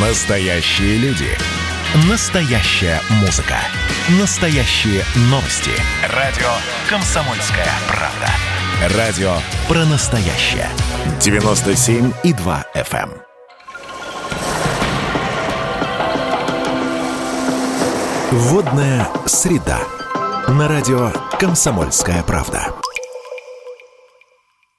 [0.00, 1.26] Настоящие люди.
[2.08, 3.56] Настоящая музыка.
[4.20, 5.72] Настоящие новости.
[6.14, 6.46] Радио
[6.88, 8.96] «Комсомольская правда».
[8.96, 9.32] Радио
[9.66, 10.68] про настоящее.
[11.18, 13.10] 97,2 FM.
[13.10, 13.22] эм.
[18.30, 19.80] Водная среда.
[20.46, 21.10] На радио
[21.40, 22.68] «Комсомольская правда».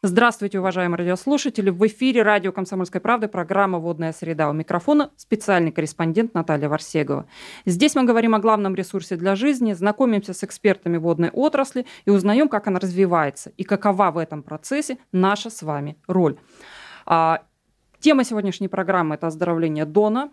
[0.10, 1.70] Здравствуйте, уважаемые радиослушатели.
[1.70, 4.50] В эфире радио «Комсомольская правда» программа «Водная среда».
[4.50, 7.28] У микрофона специальный корреспондент Наталья Варсегова.
[7.68, 12.50] Здесь мы говорим о главном ресурсе для жизни, знакомимся с экспертами водной отрасли и узнаем,
[12.50, 16.40] как она развивается и какова в этом процессе наша с вами роль.
[17.06, 17.44] А,
[18.00, 20.32] тема сегодняшней программы– это оздоровление Дона.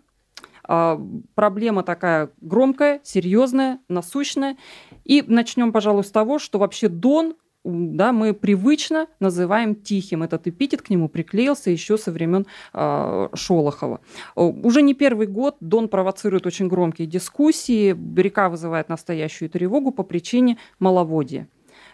[0.63, 0.99] А,
[1.35, 4.57] проблема такая громкая, серьезная, насущная.
[5.03, 7.35] И начнем, пожалуй, с того, что вообще Дон
[7.67, 10.23] да, мы привычно называем тихим.
[10.23, 13.99] Этот эпитет к нему приклеился еще со времен э, Шолохова.
[14.35, 17.95] Уже не первый год Дон провоцирует очень громкие дискуссии.
[18.15, 21.47] Река вызывает настоящую тревогу по причине маловодия.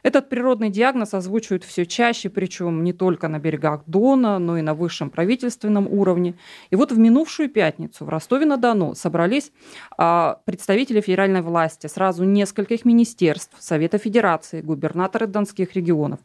[0.04, 4.74] Этот природный диагноз озвучивают все чаще, причем не только на берегах Дона, но и на
[4.74, 6.36] высшем правительственном уровне.
[6.70, 9.52] И вот в минувшую пятницу в Ростове-на-Дону собрались
[9.98, 16.20] а, представители федеральной власти сразу нескольких министерств, Совета Федерации, губернаторы донских регионов.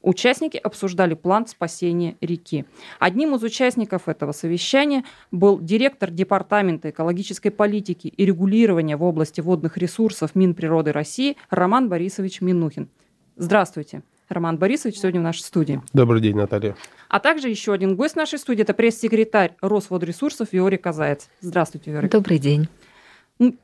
[0.00, 2.64] Участники обсуждали план спасения реки.
[3.00, 9.76] Одним из участников этого совещания был директор Департамента экологической политики и регулирования в области водных
[9.76, 12.88] ресурсов Минприроды России Роман Борисович Минухин.
[13.36, 14.02] Здравствуйте.
[14.28, 15.82] Роман Борисович сегодня в нашей студии.
[15.92, 16.76] Добрый день, Наталья.
[17.08, 21.28] А также еще один гость нашей студии– это пресс-секретарь Росводресурсов Виорий Казаец.
[21.40, 22.08] Здравствуйте, Виорий.
[22.08, 22.68] Добрый день.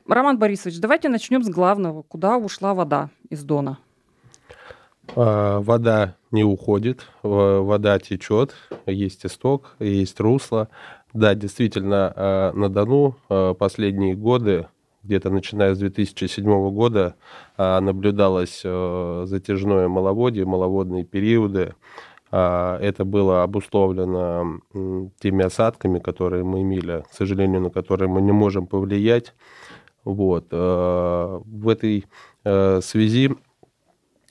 [0.07, 2.01] Роман Борисович, давайте начнем с главного.
[2.01, 3.77] Куда ушла вода из Дона?
[5.15, 8.53] А, вода не уходит, вода течет,
[8.85, 10.69] есть исток, есть русло.
[11.13, 14.67] Да, действительно, а, на Дону а, последние годы,
[15.03, 17.15] где-то начиная с 2007 года,
[17.59, 21.75] наблюдалось затяжное маловодье, маловодные периоды.
[22.31, 24.61] Это было обусловлено
[25.19, 29.35] теми осадками, которые мы имели, к сожалению, на которые мы не можем повлиять.
[30.03, 30.47] Вот.
[30.49, 32.05] В этой
[32.43, 33.35] связи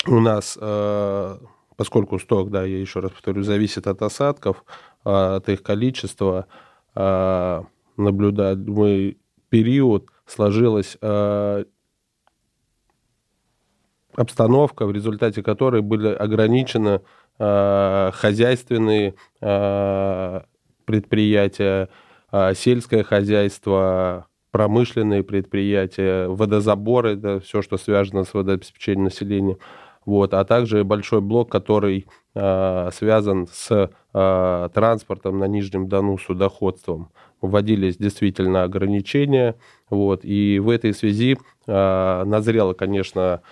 [0.07, 1.39] у нас, э,
[1.77, 4.65] поскольку сток, да, я еще раз повторю, зависит от осадков,
[5.05, 6.47] э, от их количества,
[6.95, 7.63] э,
[7.97, 10.97] наблюдаемый период сложилась
[14.17, 17.01] обстановка, в результате которой были ограничены
[17.37, 19.15] хозяйственные
[20.85, 21.89] предприятия,
[22.55, 29.59] сельское хозяйство, промышленные предприятия, водозаборы, это все, что связано с водообеспечением населения–
[30.05, 37.11] вот, а также большой блок, который э, связан с э, транспортом на Нижнем Дону, судоходством.
[37.41, 39.57] Вводились действительно ограничения,
[39.91, 43.43] вот, и в этой связи э, назрела, конечно,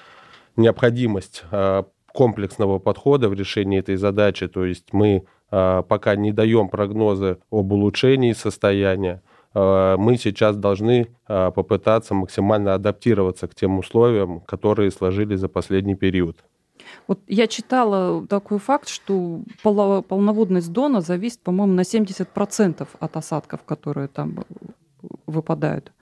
[0.56, 1.82] необходимость э,
[2.12, 7.72] комплексного подхода в решении этой задачи, то есть мы э, пока не даем прогнозы об
[7.72, 9.22] улучшении состояния,
[9.54, 16.38] мы сейчас должны попытаться максимально адаптироваться к тем условиям, которые сложились за последний период.
[17.06, 24.08] Вот я читала такой факт, что полноводность Дона зависит, по-моему, на 70% от осадков, которые
[24.08, 24.44] там
[25.26, 25.92] выпадают.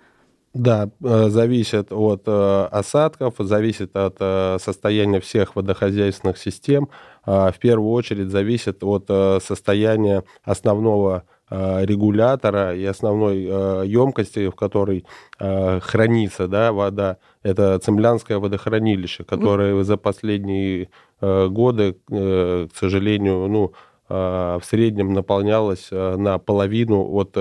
[0.53, 6.89] Да, э, зависит от э, осадков, зависит от э, состояния всех водохозяйственных систем.
[7.25, 9.07] В первую очередь зависит от
[9.43, 13.43] состояния основного регулятора и основной
[13.89, 15.05] емкости, в которой
[15.39, 17.17] хранится да, вода.
[17.43, 20.91] Это Цемлянское водохранилище, которое за последние
[21.21, 23.73] годы, к сожалению, ну,
[24.09, 27.33] в среднем наполнялось на половину от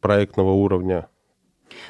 [0.00, 1.08] проектного уровня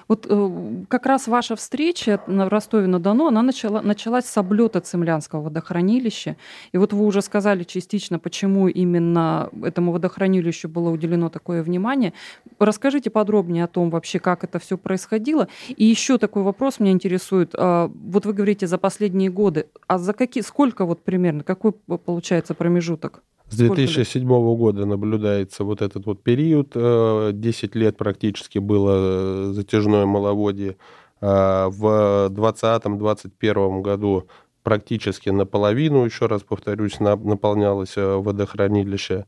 [0.09, 6.37] вот э, как раз ваша встреча на Ростове-на-Дону, она начала, началась с облета Цемлянского водохранилища.
[6.73, 12.13] И вот вы уже сказали частично, почему именно этому водохранилищу было уделено такое внимание.
[12.59, 15.49] Расскажите подробнее о том вообще, как это все происходило.
[15.69, 17.55] И еще такой вопрос меня интересует.
[17.57, 22.55] А, вот вы говорите за последние годы, а за какие, сколько вот примерно, какой получается
[22.55, 23.23] промежуток?
[23.49, 24.27] С 2007
[24.57, 30.77] года наблюдается вот этот вот период, 10 э, лет практически было затяжное маловодье.
[31.21, 34.29] А в 2020-2021 году
[34.63, 39.27] практически наполовину, еще раз повторюсь, наполнялось э, водохранилище.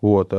[0.00, 0.32] Вот,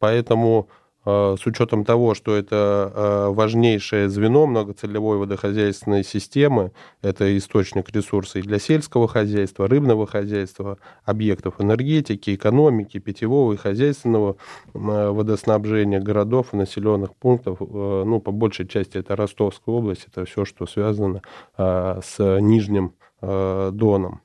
[0.00, 7.90] поэтому Э, с учетом того, что это э, важнейшее звено многоцелевой водохозяйственной системы, это источник
[7.90, 14.36] ресурсов для сельского хозяйства, рыбного хозяйства, объектов энергетики, экономики, питьевого и хозяйственного
[14.74, 14.78] э,
[15.10, 17.60] водоснабжения городов и населенных пунктов.
[17.60, 21.22] Ну, по большей части это Ростовская область, это все, что связано
[21.56, 24.20] с Нижним Доном.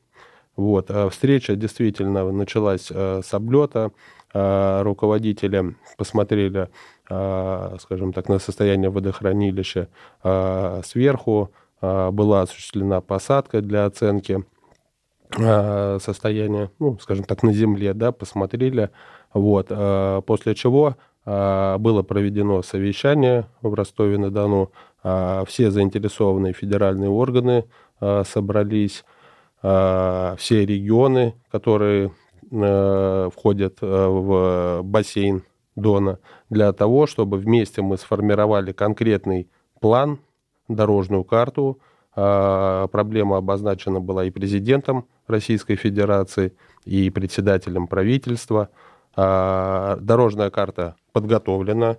[0.55, 0.89] Вот.
[1.11, 3.91] Встреча действительно началась с облета
[4.35, 6.67] Э, руководители посмотрели,
[7.09, 9.87] э, скажем так, на состояние водохранилища
[10.23, 14.43] э, сверху, была осуществлена посадка для оценки
[15.29, 18.89] состояния, ну, скажем так, на земле, да, посмотрели,
[19.33, 19.67] вот,
[20.25, 24.71] после чего было проведено совещание в Ростове-на-Дону,
[25.45, 27.65] все заинтересованные федеральные органы
[27.99, 29.03] собрались,
[30.38, 32.12] все регионы, которые
[32.51, 35.44] Э, входят э, в бассейн
[35.75, 36.19] Дона,
[36.50, 39.50] для того, чтобы вместе мы сформировали конкретный
[39.81, 40.19] план,
[40.67, 41.79] дорожную карту.
[42.13, 46.53] Проблема обозначена была и президентом Российской Федерации,
[46.85, 48.69] и председателем правительства.
[49.17, 51.97] Дорожная карта подготовлена,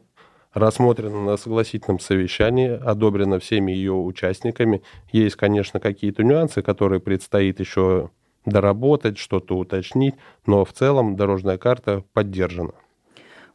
[0.56, 4.82] рассмотрена на согласительном совещании, одобрена всеми ее участниками.
[5.12, 8.10] Есть, конечно, какие-то нюансы, которые предстоит еще
[8.46, 10.14] доработать, что-то уточнить,
[10.46, 12.72] но в целом дорожная карта поддержана.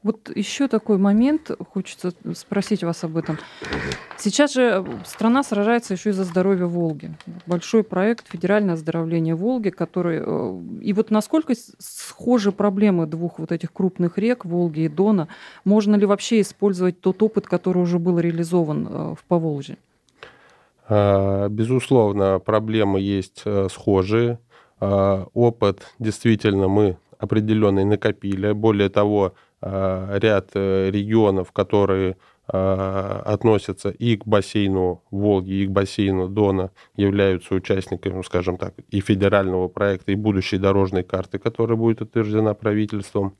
[0.03, 3.38] Вот еще такой момент, хочется спросить вас об этом.
[4.18, 7.12] Сейчас же страна сражается еще и за здоровье Волги.
[7.45, 10.21] Большой проект федеральное оздоровление Волги, который...
[10.25, 15.27] Э, и вот насколько схожи проблемы двух вот этих крупных рек, Волги и Дона?
[15.65, 19.77] Можно ли вообще использовать тот опыт, который уже был реализован э, в Поволжье?
[20.89, 24.39] А, безусловно, проблемы есть э, схожие.
[24.80, 28.51] А, опыт действительно мы определенный накопили.
[28.51, 32.18] Более того, ряд э, регионов, которые
[32.48, 38.74] а, относятся и к бассейну Волги, и к бассейну Дона, являются участниками, ну, скажем так,
[38.90, 43.38] и федерального проекта, и будущей дорожной карты, которая будет утверждена правительством.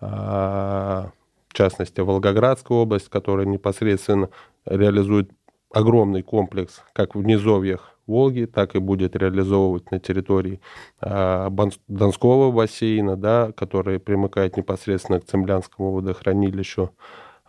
[0.00, 1.12] В
[1.52, 4.28] частности, Волгоградская область, которая непосредственно
[4.66, 5.30] реализует
[5.72, 10.60] огромный комплекс как в низовьях Волги, так и будет реализовывать на территории
[11.00, 11.50] э,
[11.88, 16.92] Донского бассейна, да, который примыкает непосредственно к Цемлянскому водохранилищу.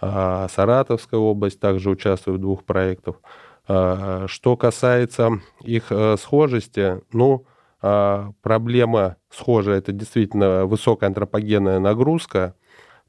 [0.01, 3.15] Э, Саратовская область также участвует в двух проектах.
[3.67, 7.45] Э, что касается их э, схожести, ну,
[7.79, 12.55] проблема схожая, это действительно высокая антропогенная нагрузка,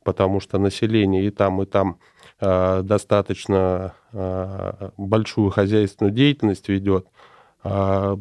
[0.04, 1.98] потому что население и там, и там
[2.38, 3.94] достаточно
[4.98, 7.08] большую хозяйственную деятельность ведет.
[7.70, 8.18] А,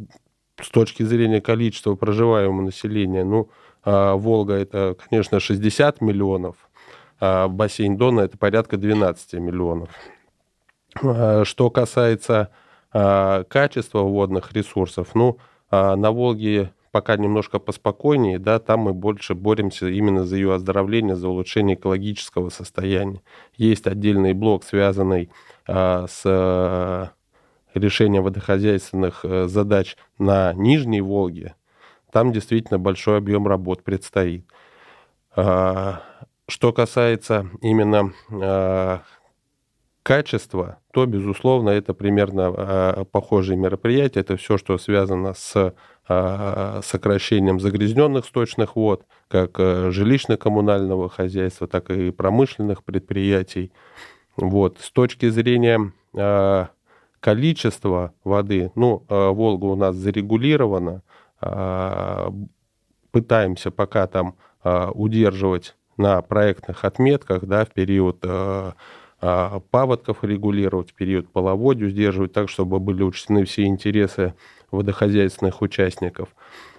[0.62, 3.50] с точки зрения количества проживаемого населения, ну,
[3.84, 6.58] а, Волга это, конечно, 60 миллионов,
[7.20, 9.90] а бассейн Дона это порядка 12 миллионов.
[11.44, 12.50] Что касается
[12.92, 15.38] качества водных ресурсов, ну,
[15.72, 21.28] на Волге пока немножко поспокойнее, да, там мы больше боремся именно за ее оздоровление, за
[21.28, 23.22] улучшение экологического состояния.
[23.56, 25.30] Есть отдельный блок, связанный
[25.68, 27.12] с
[27.78, 31.56] решения водохозяйственных э, задач на Нижней Волге,
[32.12, 34.46] там действительно большой объем работ предстоит.
[35.36, 36.02] А,
[36.48, 39.04] что касается именно а,
[40.02, 44.22] качества, то, безусловно, это примерно а, похожие мероприятия.
[44.22, 45.74] Это все, что связано с
[46.08, 53.74] сокращением загрязненных сточных вод, как э, жилищно-коммунального хозяйства, так и промышленных предприятий.
[54.38, 54.78] Вот.
[54.80, 55.92] С точки зрения
[57.20, 61.02] количество воды, ну, э, Волга у нас зарегулирована,
[61.42, 62.30] э,
[63.12, 68.24] пытаемся пока там э, удерживать на проектных отметках, да, в период
[69.20, 74.36] паводков регулировать, в период половодью сдерживать так, чтобы были учтены все интересы
[74.70, 76.30] водохозяйственных участников.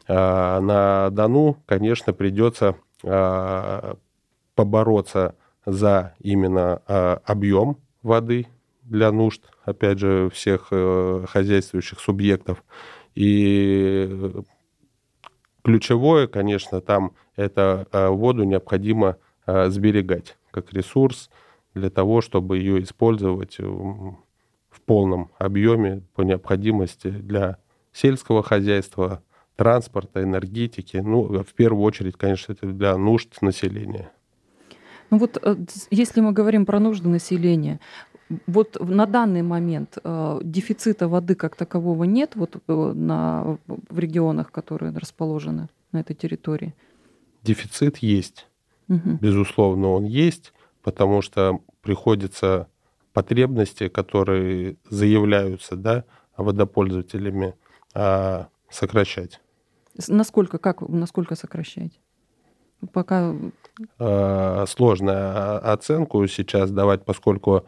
[0.06, 2.76] На Дону, конечно, придется
[4.54, 5.34] побороться
[5.66, 6.76] за именно
[7.24, 8.46] объем воды
[8.88, 12.64] для нужд, опять же, всех э, хозяйствующих субъектов.
[13.14, 14.32] И
[15.62, 19.16] ключевое, конечно, там это э, воду необходимо
[19.46, 21.30] э, сберегать как ресурс
[21.74, 27.58] для того, чтобы ее использовать в полном объеме по необходимости для
[27.92, 29.22] сельского хозяйства,
[29.56, 30.96] транспорта, энергетики.
[30.96, 34.10] Ну, в первую очередь, конечно, это для нужд населения.
[35.10, 35.42] Ну вот
[35.90, 37.80] если мы говорим про нужды населения,
[38.46, 44.52] вот на данный момент э, дефицита воды как такового нет вот э, на, в регионах,
[44.52, 46.74] которые расположены на этой территории?
[47.42, 48.46] Дефицит есть.
[48.88, 49.18] Угу.
[49.20, 50.52] Безусловно, он есть.
[50.82, 52.66] потому что приходится
[53.12, 56.04] потребности, которые заявляются да,
[56.36, 57.54] водопользователями,
[57.94, 59.40] а, сокращать.
[60.08, 62.00] Насколько, как, насколько сокращать?
[62.92, 63.34] Пока...
[63.98, 67.64] А, сложно оценку сейчас давать, поскольку а,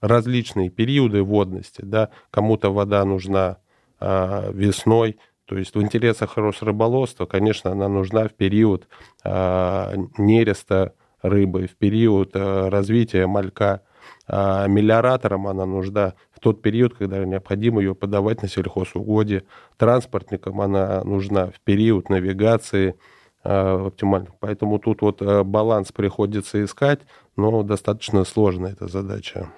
[0.00, 3.58] различные периоды водности, да, кому-то вода нужна
[4.00, 8.88] весной, то есть в интересах Росрыболовства, конечно, она нужна в период
[9.24, 13.82] нереста рыбы, в период развития малька.
[14.26, 19.44] А мелиораторам она нужна в тот период, когда необходимо ее подавать на сельхозугодие.
[19.76, 22.96] Транспортникам она нужна в период навигации
[23.44, 24.28] э, оптимально.
[24.40, 27.00] Поэтому тут вот э, баланс приходится искать,
[27.36, 29.48] но достаточно сложная эта задача.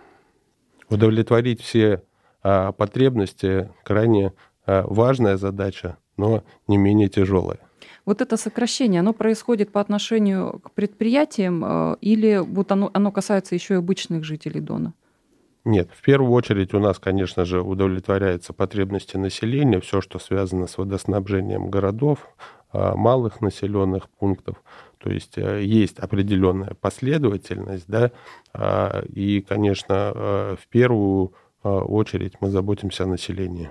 [0.91, 2.03] Удовлетворить все
[2.43, 4.33] э, потребности крайне
[4.67, 7.59] важная задача, но не менее тяжелая.
[8.07, 13.75] Вот это сокращение, оно происходит по отношению к предприятиям или вот оно, оно касается еще
[13.75, 14.95] и обычных жителей Дона?
[15.65, 20.77] Нет, в первую очередь у нас, конечно же, удовлетворяются потребности населения, все, что связано с
[20.77, 22.29] водоснабжением городов,
[22.75, 24.63] малых населенных пунктов.
[24.99, 28.11] То есть э, есть определенная последовательность, да,
[29.13, 33.71] и, конечно, в первую очередь мы заботимся о населении.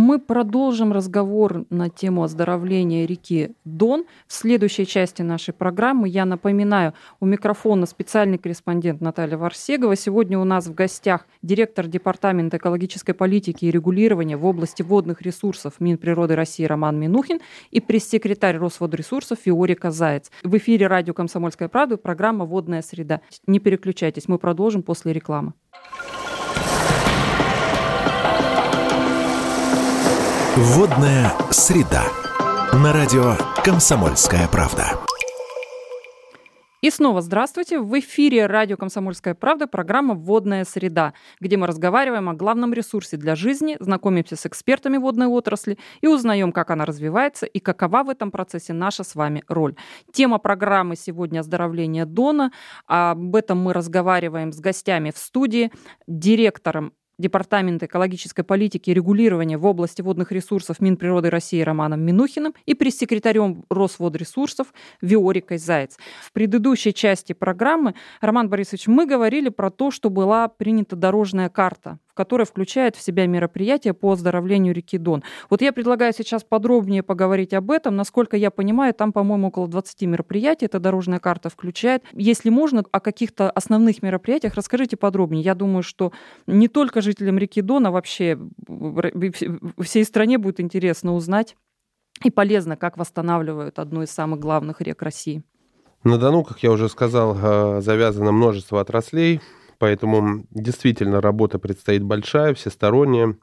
[0.00, 6.08] Мы продолжим разговор на тему оздоровления реки Дон в следующей части нашей программы.
[6.08, 9.96] Я напоминаю, у микрофона специальный корреспондент Наталья Варсегова.
[9.96, 15.80] Сегодня у нас в гостях директор Департамента экологической политики и регулирования в области водных ресурсов
[15.80, 17.40] Минприроды России Роман Минухин
[17.72, 20.30] и пресс-секретарь Росводресурсов Фиорика Заяц.
[20.44, 23.20] В эфире радио «Комсомольская правда» программа «Водная среда».
[23.48, 25.54] Не переключайтесь, мы продолжим после рекламы.
[30.60, 32.02] Водная среда.
[32.72, 34.98] На радио Комсомольская правда.
[36.80, 37.78] И снова здравствуйте.
[37.78, 43.36] В эфире радио «Комсомольская правда» программа «Водная среда», где мы разговариваем о главном ресурсе для
[43.36, 48.32] жизни, знакомимся с экспертами водной отрасли и узнаем, как она развивается и какова в этом
[48.32, 49.76] процессе наша с вами роль.
[50.12, 52.50] Тема программы сегодня «Оздоровление Дона».
[52.86, 55.70] Об этом мы разговариваем с гостями в студии,
[56.08, 62.74] директором Департамента экологической политики и регулирования в области водных ресурсов Минприроды России Романом Минухиным и
[62.74, 64.68] пресс-секретарем Росводресурсов
[65.02, 65.98] Виорикой Заяц.
[66.22, 71.98] В предыдущей части программы, Роман Борисович, мы говорили про то, что была принята дорожная карта
[72.18, 75.22] которая включает в себя мероприятия по оздоровлению реки Дон.
[75.50, 77.94] Вот я предлагаю сейчас подробнее поговорить об этом.
[77.94, 82.02] Насколько я понимаю, там, по-моему, около 20 мероприятий эта дорожная карта включает.
[82.12, 85.44] Если можно, о каких-то основных мероприятиях расскажите подробнее.
[85.44, 86.10] Я думаю, что
[86.48, 88.36] не только жителям реки Дон, а вообще
[89.80, 91.54] всей стране будет интересно узнать
[92.24, 95.44] и полезно, как восстанавливают одну из самых главных рек России.
[96.02, 99.40] На Дону, как я уже сказал, э, завязано множество отраслей.
[99.78, 103.36] Поэтому действительно работа предстоит большая, всесторонняя.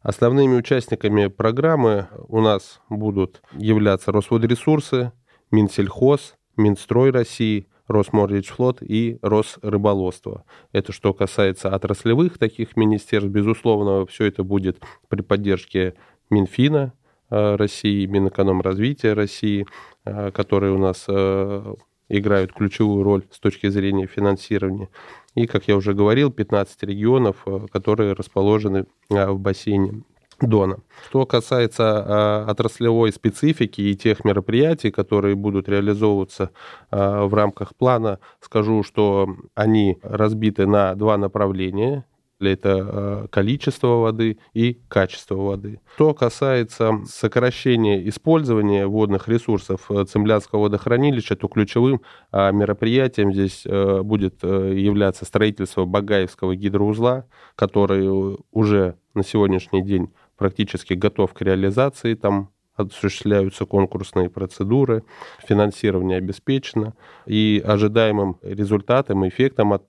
[0.00, 5.12] Основными участниками программы у нас будут являться Росводресурсы,
[5.50, 10.44] Минсельхоз, Минстрой России, Росмордичфлот и Росрыболовство.
[10.72, 15.94] Это что касается отраслевых таких министерств, безусловно, все это будет при поддержке
[16.30, 16.94] Минфина
[17.30, 19.66] э, России, Минэкономразвития России,
[20.04, 21.74] э, которые у нас э,
[22.08, 24.88] играют ключевую роль с точки зрения финансирования.
[25.34, 30.02] И, как я уже говорил, 15 регионов, э, которые расположены э, в бассейне
[30.40, 30.78] Дона.
[31.08, 36.50] Что касается э, отраслевой специфики и тех мероприятий, которые будут реализовываться
[36.90, 42.04] в рамках плана, скажу, что они разбиты на два направления
[42.50, 45.80] это э, количество воды и качество воды.
[45.94, 54.42] Что касается сокращения использования водных ресурсов э, Цемлянского водохранилища, то ключевым э, мероприятием здесь будет
[54.42, 62.14] являться строительство Багаевского гидроузла, который уже на сегодняшний день практически готов к реализации.
[62.14, 65.04] Там осуществляются конкурсные процедуры,
[65.46, 66.94] финансирование обеспечено,
[67.26, 69.84] и ожидаемым результатом, эффектом от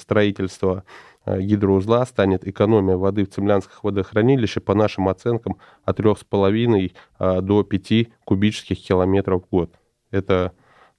[0.00, 0.84] строительства
[1.38, 8.08] гидроузла станет экономия воды в Цемлянских водохранилищах, по нашим оценкам, от 3,5 э, до 5
[8.24, 9.74] кубических километров в год.
[10.10, 10.52] Это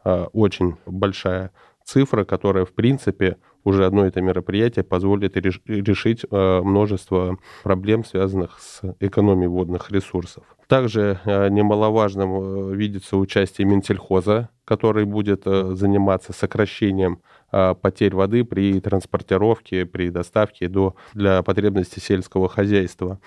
[0.04, 1.52] э, очень большая
[1.84, 9.48] цифра, которая, в принципе, уже одно это мероприятие позволит решить множество проблем, связанных с экономией
[9.48, 10.44] водных ресурсов.
[10.68, 17.20] Также немаловажным видится участие Минсельхоза, который будет заниматься сокращением
[17.52, 23.20] потерь воды при транспортировке, при доставке до, для потребностей сельского хозяйства.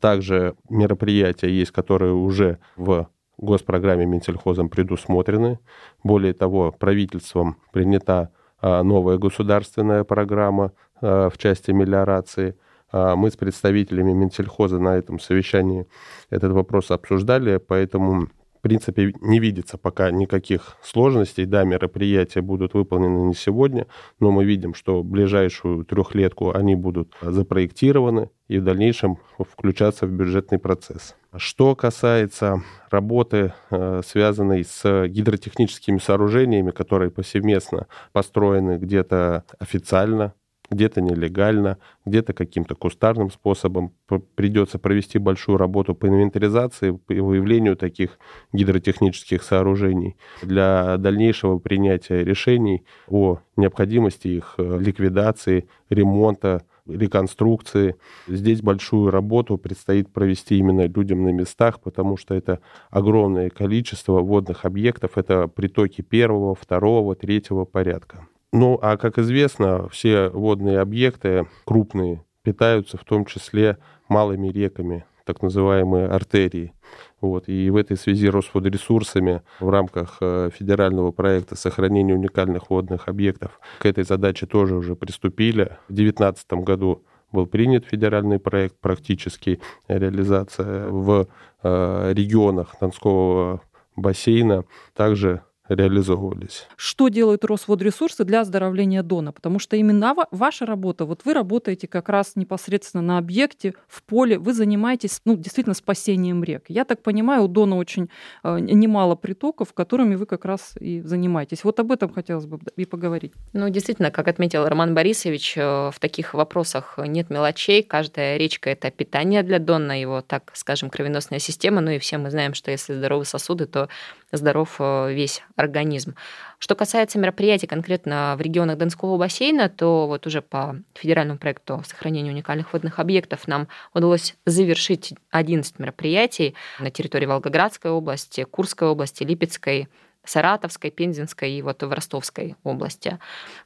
[0.00, 5.60] Также мероприятия есть, которые уже в госпрограмме Минсельхозом предусмотрены.
[6.02, 12.56] Более того, правительством принята новая государственная программа а, в части мелиорации.
[12.90, 15.86] А, мы с представителями Минсельхоза на этом совещании
[16.30, 21.44] этот вопрос обсуждали, поэтому в принципе, не видится пока никаких сложностей.
[21.44, 23.86] Да, мероприятия будут выполнены не сегодня,
[24.18, 30.58] но мы видим, что ближайшую трехлетку они будут запроектированы и в дальнейшем включаться в бюджетный
[30.58, 31.14] процесс.
[31.36, 40.32] Что касается работы, э, связанной с гидротехническими сооружениями, которые повсеместно построены где-то официально,
[40.70, 43.92] где-то нелегально, где-то каким-то кустарным способом.
[44.34, 48.18] Придется провести большую работу по инвентаризации, по выявлению таких
[48.52, 57.96] гидротехнических сооружений для дальнейшего принятия решений о необходимости их э, ликвидации, ремонта, реконструкции.
[58.26, 62.60] Здесь большую работу предстоит провести именно людям на местах, потому что это
[62.90, 68.26] огромное количество водных объектов, это притоки первого, второго, третьего порядка.
[68.52, 73.76] Ну, а как известно, все водные объекты крупные питаются в том числе
[74.08, 76.72] малыми реками, так называемые артерии.
[77.20, 77.48] Вот.
[77.48, 83.86] И в этой связи Росводресурсами в рамках э, федерального проекта сохранения уникальных водных объектов к
[83.86, 85.76] этой задаче тоже уже приступили.
[85.88, 91.28] В 2019 году был принят федеральный проект, практически реализация в
[91.62, 93.60] э, регионах Донского
[93.96, 94.64] бассейна.
[94.94, 96.66] Также реализовывались.
[96.76, 99.32] Что делают Росводресурсы для оздоровления Дона?
[99.32, 104.38] Потому что именно ваша работа, вот вы работаете как раз непосредственно на объекте, в поле,
[104.38, 106.64] вы занимаетесь ну, действительно спасением рек.
[106.68, 108.10] Я так понимаю, у Дона очень
[108.42, 111.64] э, немало притоков, которыми вы как раз и занимаетесь.
[111.64, 113.32] Вот об этом хотелось бы и поговорить.
[113.52, 117.82] Ну, действительно, как отметил Роман Борисович, э, в таких вопросах нет мелочей.
[117.82, 121.80] Каждая речка– это питание для Дона, его, так скажем, кровеносная система.
[121.80, 123.88] Ну и все мы знаем, что если здоровы сосуды, то
[124.32, 126.14] здоров э, весь организм.
[126.58, 132.30] Что касается мероприятий конкретно в регионах Донского бассейна, то вот уже по федеральному проекту сохранения
[132.30, 139.88] уникальных водных объектов нам удалось завершить 11 мероприятий на территории Волгоградской области, Курской области, Липецкой,
[140.28, 143.18] Саратовской, Пензенской и вот в Ростовской области.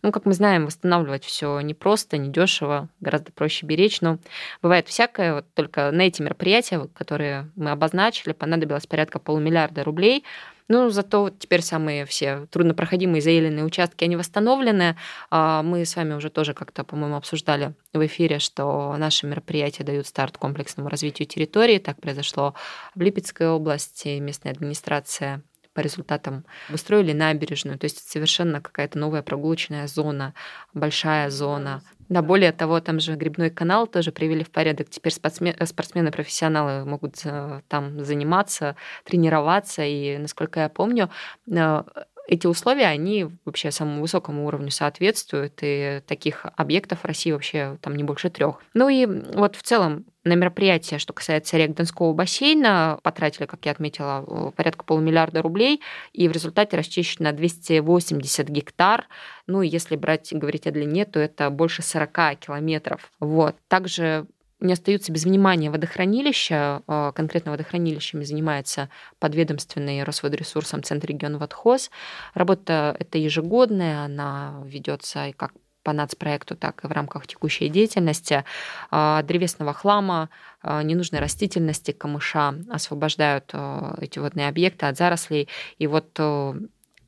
[0.02, 4.18] Ну, как мы знаем, восстанавливать все непросто, недешево, гораздо проще беречь, но
[4.62, 5.34] бывает всякое.
[5.34, 10.24] Вот только на эти мероприятия, которые мы обозначили, понадобилось порядка полумиллиарда рублей.
[10.68, 14.96] Ну, зато теперь самые все труднопроходимые заеленные участки, они восстановлены.
[15.30, 20.06] А мы с вами уже тоже как-то, по-моему, обсуждали в эфире, что наши мероприятия дают
[20.06, 21.78] старт комплексному развитию территории.
[21.78, 22.54] Так произошло
[22.94, 24.18] в Липецкой области.
[24.18, 25.42] Местная администрация
[25.74, 30.34] по результатам выстроили набережную, то есть совершенно какая-то новая прогулочная зона,
[30.74, 31.82] большая зона.
[32.12, 34.90] Да, более того, там же грибной канал тоже привели в порядок.
[34.90, 39.82] Теперь спортсмены-профессионалы могут э, там заниматься, тренироваться.
[39.82, 41.08] И, насколько я помню,
[41.50, 41.82] э,
[42.26, 47.96] эти условия, они вообще самому высокому уровню соответствуют, и таких объектов в России вообще там
[47.96, 48.62] не больше трех.
[48.74, 53.72] Ну и вот в целом на мероприятие, что касается рек Донского бассейна, потратили, как я
[53.72, 55.82] отметила, порядка полумиллиарда рублей,
[56.12, 59.08] и в результате расчищено 280 гектар.
[59.48, 63.10] Ну если брать, говорить о длине, то это больше 40 километров.
[63.18, 63.56] Вот.
[63.66, 64.26] Также
[64.62, 66.82] не остаются без внимания водохранилища.
[66.86, 71.90] А, конкретно водохранилищами занимается подведомственный Росводресурсом Центр региона Водхоз.
[72.34, 78.44] Работа эта ежегодная, она ведется и как по нацпроекту, так и в рамках текущей деятельности.
[78.90, 80.30] А, древесного хлама,
[80.62, 83.52] а, ненужной растительности, камыша освобождают
[83.98, 85.48] эти водные объекты от зарослей.
[85.78, 86.18] И вот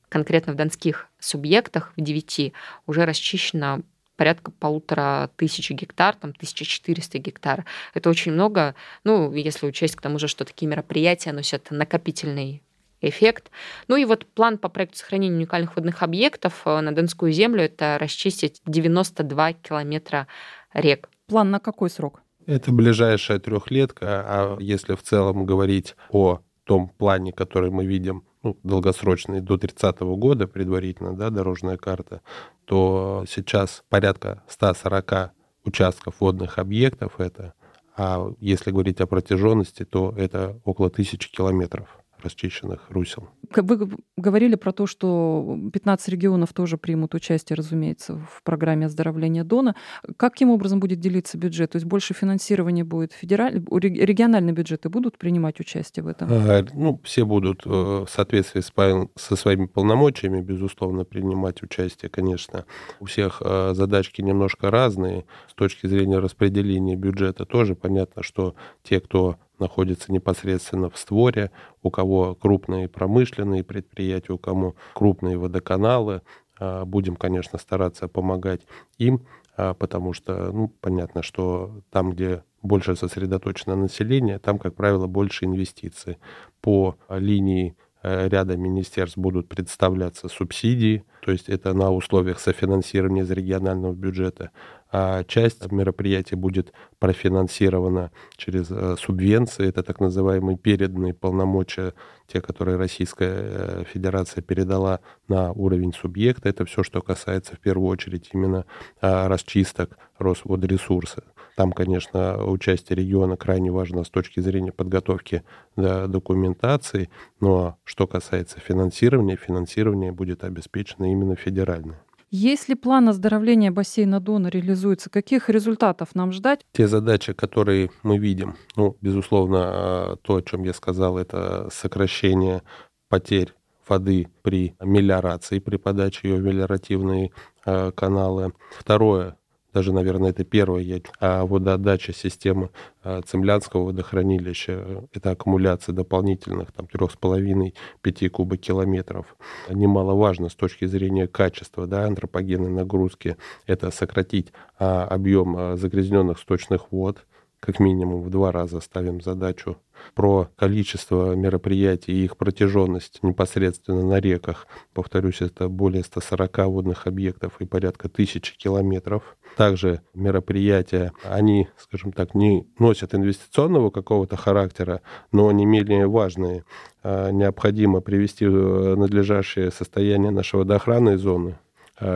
[0.08, 2.52] конкретно в донских субъектах, в девяти,
[2.86, 3.82] уже расчищено
[4.16, 7.64] порядка полутора тысячи гектар, там 1400 гектар.
[7.94, 8.74] Это очень много,
[9.04, 12.62] ну, если учесть к тому же, что такие мероприятия носят накопительный
[13.00, 13.50] эффект.
[13.88, 17.98] Ну и вот план по проекту сохранения уникальных водных объектов э, на Донскую землю– это
[18.00, 20.26] расчистить 92 километра
[20.72, 21.08] рек.
[21.26, 22.22] План на какой срок?
[22.46, 28.58] Это ближайшая трехлетка, а если в целом говорить о том плане, который мы видим ну,
[28.62, 32.20] долгосрочный до 30 года предварительно, да, дорожная карта,
[32.66, 35.32] то сейчас порядка 140
[35.64, 37.54] участков водных объектов это,
[37.96, 43.28] а если говорить о протяженности, то это около тысячи километров расчищенных русел.
[43.54, 49.76] Вы говорили про то, что 15 регионов тоже примут участие, разумеется, в программе оздоровления Дона.
[50.16, 51.72] Каким образом будет делиться бюджет?
[51.72, 56.28] То есть больше финансирования будет федеральный, региональные бюджеты будут принимать участие в этом?
[56.30, 58.72] А, ну, все будут э, в соответствии с,
[59.16, 62.64] со своими полномочиями, безусловно, принимать участие, конечно.
[63.00, 65.24] У всех э, задачки немножко разные.
[65.48, 71.50] С точки зрения распределения бюджета тоже понятно, что те, кто находится непосредственно в створе,
[71.82, 76.22] у кого крупные промышленные предприятия, у кого крупные водоканалы.
[76.58, 78.62] А, будем, конечно, стараться помогать
[78.98, 85.06] им, а, потому что, ну, понятно, что там, где больше сосредоточено население, там, как правило,
[85.06, 86.18] больше инвестиций.
[86.60, 93.30] По линии э, ряда министерств будут представляться субсидии, то есть это на условиях софинансирования из
[93.30, 94.50] регионального бюджета
[94.96, 99.68] а часть мероприятий будет профинансирована через э, субвенции.
[99.68, 101.94] Это так называемые переданные полномочия,
[102.28, 106.48] те, которые Российская э, Федерация передала на уровень субъекта.
[106.48, 108.66] Это все, что касается в первую очередь именно
[109.00, 111.24] а, расчисток Росводресурса.
[111.56, 115.42] Там, конечно, участие региона крайне важно с точки зрения подготовки
[115.74, 122.03] документации, но что касается финансирования, финансирование будет обеспечено именно федеральное.
[122.36, 126.66] Если план оздоровления бассейна Дона реализуется, каких результатов нам ждать?
[126.72, 132.62] Те задачи, которые мы видим, ну, безусловно, а, то, о чем я сказал, это сокращение
[133.08, 133.54] потерь
[133.86, 137.30] воды при мелиорации, при подаче ее в мелиоративные
[137.64, 138.52] а, каналы.
[138.80, 139.36] Второе
[139.74, 140.84] даже, наверное, это первая
[141.20, 142.70] а водоотдача системы
[143.02, 145.04] а, Цемлянского водохранилища.
[145.12, 149.36] Это аккумуляция дополнительных там 3,5-5 кубокилометров.
[149.68, 156.92] Немаловажно с точки зрения качества да, антропогенной нагрузки это сократить а, объем а, загрязненных сточных
[156.92, 157.26] вод,
[157.64, 159.78] как минимум в два раза ставим задачу
[160.14, 164.66] про количество мероприятий и их протяженность непосредственно на реках.
[164.92, 169.36] Повторюсь, это более 140 водных объектов и порядка тысячи километров.
[169.56, 175.00] Также мероприятия, они, скажем так, не носят инвестиционного какого-то характера,
[175.32, 176.64] но не менее важные.
[177.02, 181.56] А, необходимо привести в надлежащее состояние нашей водоохранной зоны,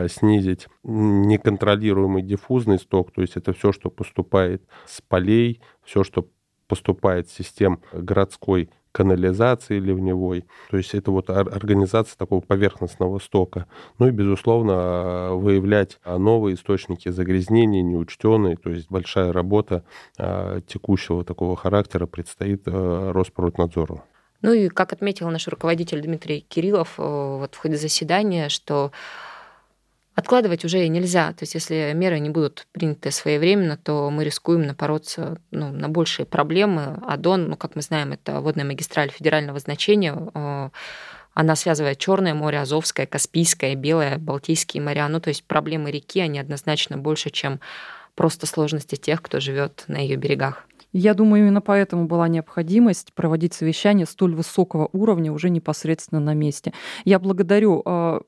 [0.08, 6.28] снизить неконтролируемый диффузный сток, то есть это все, что поступает с полей, все, что
[6.66, 10.44] поступает с систем городской канализации ливневой.
[10.70, 13.66] То есть это вот организация такого поверхностного стока.
[13.98, 18.56] Ну и, безусловно, выявлять новые источники загрязнений, неучтенные.
[18.56, 19.84] То есть большая работа
[20.66, 24.02] текущего такого характера предстоит Росприроднадзору.
[24.40, 27.02] Ну и, как отметил наш руководитель Дмитрий Кириллов э,
[27.40, 28.92] вот в ходе заседания, что
[30.18, 31.32] Откладывать уже нельзя.
[31.32, 36.26] То есть если меры не будут приняты своевременно, то мы рискуем напороться ну, на большие
[36.26, 36.98] проблемы.
[37.06, 40.16] А Дон, ну, как мы знаем, это водная магистраль федерального значения.
[40.34, 40.70] Э,
[41.34, 45.06] она связывает Черное море, Азовское, Каспийское, Белое, Балтийские моря.
[45.06, 47.60] Ну, то есть проблемы реки, они однозначно больше, чем
[48.16, 50.66] просто сложности тех, кто живет на ее берегах.
[50.92, 56.72] Я думаю, именно поэтому была необходимость проводить совещание столь высокого уровня уже непосредственно на месте.
[57.04, 58.20] Я благодарю э,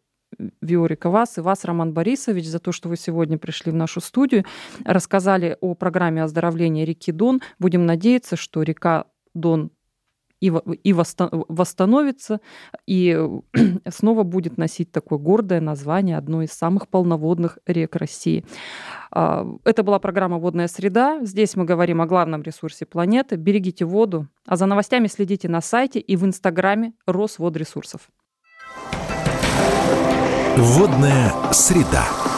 [0.61, 4.45] Виорика вас и вас, Роман Борисович, за то, что вы сегодня пришли в нашу студию,
[4.85, 7.41] рассказали о программе оздоровления реки Дон.
[7.59, 9.71] Будем надеяться, что река Дон
[10.41, 12.41] и, и восстановится,
[12.87, 13.19] и
[13.89, 18.45] снова будет носить такое гордое название одной из самых полноводных рек России.
[19.11, 21.21] А, это была программа «Водная среда».
[21.23, 23.37] Здесь мы говорим о главном ресурсе планеты.
[23.37, 28.11] Берегите воду, а за новостями следите на сайте и в инстаграме Росводресурсов.
[30.57, 32.30] Водная среда.